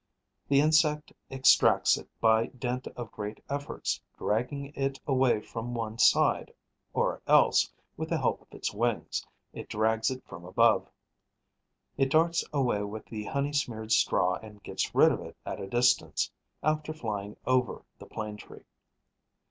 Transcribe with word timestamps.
The 0.47 0.61
insect 0.61 1.13
extracts 1.29 1.95
it 1.95 2.09
by 2.19 2.47
dint 2.47 2.87
of 2.95 3.11
great 3.11 3.39
efforts, 3.51 4.01
dragging 4.17 4.73
it 4.73 4.99
away 5.05 5.41
from 5.41 5.75
one 5.75 5.99
side; 5.99 6.51
or 6.91 7.21
else, 7.27 7.71
with 7.97 8.09
the 8.09 8.17
help 8.17 8.41
of 8.41 8.51
its 8.51 8.73
wings, 8.73 9.23
it 9.53 9.69
drags 9.69 10.09
it 10.09 10.23
from 10.25 10.43
above. 10.43 10.89
It 11.97 12.09
darts 12.09 12.43
away 12.51 12.81
with 12.81 13.05
the 13.05 13.25
honey 13.25 13.53
smeared 13.53 13.91
straw 13.91 14.39
and 14.41 14.63
gets 14.63 14.95
rid 14.95 15.11
of 15.11 15.19
it 15.21 15.37
at 15.45 15.59
a 15.61 15.67
distance, 15.69 16.31
after 16.63 16.93
flying 16.93 17.37
over 17.45 17.85
the 17.99 18.07
plane 18.07 18.37
tree. 18.37 18.63